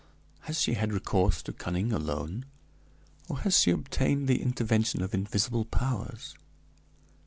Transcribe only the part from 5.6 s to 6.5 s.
powers?"